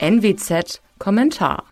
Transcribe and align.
NWZ 0.00 0.80
Kommentar. 0.98 1.64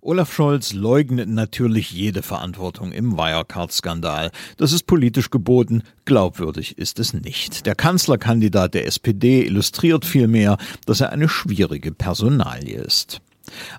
Olaf 0.00 0.32
Scholz 0.32 0.72
leugnet 0.72 1.28
natürlich 1.28 1.92
jede 1.92 2.22
Verantwortung 2.22 2.90
im 2.90 3.16
Wirecard-Skandal. 3.16 4.32
Das 4.56 4.72
ist 4.72 4.86
politisch 4.86 5.30
geboten, 5.30 5.82
glaubwürdig 6.04 6.76
ist 6.76 6.98
es 6.98 7.12
nicht. 7.12 7.66
Der 7.66 7.76
Kanzlerkandidat 7.76 8.74
der 8.74 8.86
SPD 8.86 9.44
illustriert 9.44 10.04
vielmehr, 10.04 10.56
dass 10.86 11.00
er 11.00 11.10
eine 11.10 11.28
schwierige 11.28 11.92
Personalie 11.92 12.80
ist. 12.80 13.20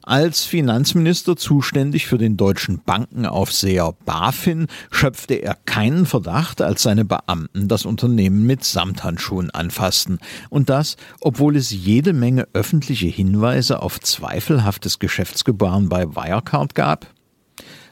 Als 0.04 0.44
Finanzminister 0.44 1.36
zuständig 1.36 2.08
für 2.08 2.18
den 2.18 2.38
deutschen 2.38 2.82
Bankenaufseher 2.84 3.94
BaFin 4.06 4.68
schöpfte 4.92 5.36
er 5.36 5.56
keinen 5.66 6.06
Verdacht, 6.06 6.62
als 6.62 6.84
seine 6.84 7.06
Beamten 7.06 7.68
das 7.68 7.86
Unternehmen 7.86 8.46
mit 8.46 8.64
Samthandschuhen 8.64 9.52
anfassten. 9.52 10.20
Und 10.50 10.70
das, 10.70 10.98
obwohl 11.22 11.56
es 11.56 11.72
jede 11.72 12.14
Menge 12.14 12.48
öffentliche 12.54 13.08
Hinweise 13.08 13.82
auf 13.82 14.00
zweifelhaftes 14.00 15.00
Geschäftsgebaren 15.00 15.90
bei 15.90 16.16
Wirecard 16.16 16.76
gab? 16.76 17.08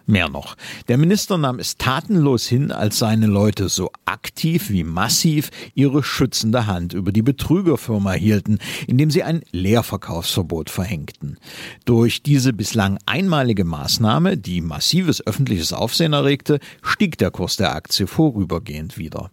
Mehr 0.10 0.30
noch, 0.30 0.56
der 0.88 0.98
Minister 0.98 1.38
nahm 1.38 1.60
es 1.60 1.76
tatenlos 1.76 2.48
hin, 2.48 2.72
als 2.72 2.98
seine 2.98 3.28
Leute 3.28 3.68
so 3.68 3.92
aktiv 4.06 4.70
wie 4.70 4.86
massiv 4.86 5.52
ihre 5.76 6.02
schützende 6.02 6.66
Hand 6.66 6.94
über 6.94 7.12
die 7.12 7.22
Betrügerfirma 7.22 8.14
hielten, 8.14 8.60
indem 8.88 9.12
sie 9.12 9.24
ein 9.24 9.42
Leerverkaufsverbot 9.52 10.70
verhängten. 10.70 11.38
Durch 11.84 12.24
diese 12.24 12.54
bislang 12.54 13.00
einmalige 13.06 13.66
Maßnahme, 13.66 14.38
die 14.38 14.62
massives 14.62 15.28
öffentliches 15.28 15.74
Aufsehen 15.74 16.14
erregte, 16.14 16.60
stieg 16.82 17.18
der 17.18 17.30
Kurs 17.30 17.58
der 17.58 17.76
Aktie 17.76 18.08
vorübergehend 18.08 18.98
wieder. 18.98 19.30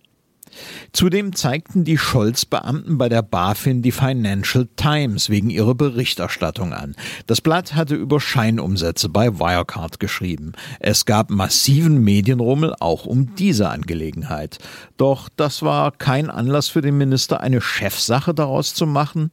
Zudem 0.92 1.34
zeigten 1.34 1.84
die 1.84 1.98
Scholz-Beamten 1.98 2.98
bei 2.98 3.08
der 3.08 3.22
BaFin 3.22 3.82
die 3.82 3.92
Financial 3.92 4.68
Times 4.76 5.28
wegen 5.28 5.50
ihrer 5.50 5.74
Berichterstattung 5.74 6.72
an. 6.72 6.94
Das 7.26 7.40
Blatt 7.40 7.74
hatte 7.74 7.94
über 7.94 8.20
Scheinumsätze 8.20 9.08
bei 9.08 9.38
Wirecard 9.38 10.00
geschrieben. 10.00 10.52
Es 10.80 11.04
gab 11.04 11.30
massiven 11.30 12.02
Medienrummel 12.02 12.74
auch 12.80 13.06
um 13.06 13.34
diese 13.34 13.68
Angelegenheit. 13.68 14.58
Doch 14.96 15.28
das 15.36 15.62
war 15.62 15.92
kein 15.92 16.30
Anlass 16.30 16.68
für 16.68 16.80
den 16.80 16.96
Minister, 16.98 17.40
eine 17.40 17.60
Chefsache 17.60 18.34
daraus 18.34 18.74
zu 18.74 18.86
machen. 18.86 19.30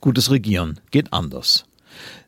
Gutes 0.00 0.30
Regieren 0.30 0.80
geht 0.90 1.12
anders. 1.12 1.64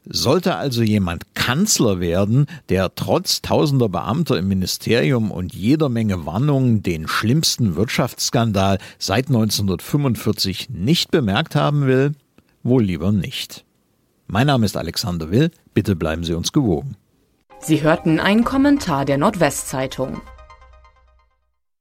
Sollte 0.06 0.56
also 0.56 0.82
jemand 0.82 1.33
Kanzler 1.44 2.00
werden, 2.00 2.46
der 2.70 2.94
trotz 2.94 3.42
tausender 3.42 3.90
Beamter 3.90 4.38
im 4.38 4.48
Ministerium 4.48 5.30
und 5.30 5.52
jeder 5.54 5.90
Menge 5.90 6.24
Warnungen 6.24 6.82
den 6.82 7.06
schlimmsten 7.06 7.76
Wirtschaftsskandal 7.76 8.78
seit 8.98 9.26
1945 9.26 10.70
nicht 10.70 11.10
bemerkt 11.10 11.54
haben 11.54 11.84
will, 11.86 12.12
wohl 12.62 12.82
lieber 12.82 13.12
nicht. 13.12 13.66
Mein 14.26 14.46
Name 14.46 14.64
ist 14.64 14.78
Alexander 14.78 15.30
Will, 15.30 15.50
bitte 15.74 15.96
bleiben 15.96 16.24
Sie 16.24 16.32
uns 16.32 16.50
gewogen. 16.50 16.96
Sie 17.58 17.82
hörten 17.82 18.20
einen 18.20 18.44
Kommentar 18.44 19.04
der 19.04 19.18
Nordwestzeitung. 19.18 20.22